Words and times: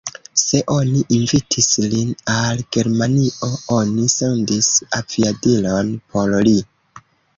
Se 0.43 0.59
oni 0.75 1.01
invitis 1.17 1.67
lin 1.91 2.15
al 2.35 2.63
Germanio, 2.77 3.51
oni 3.77 4.07
sendis 4.15 4.71
aviadilon 5.01 5.93
por 6.17 6.35
li. 6.49 6.57